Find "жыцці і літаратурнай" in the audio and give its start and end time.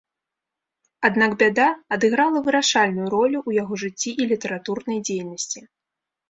3.83-4.99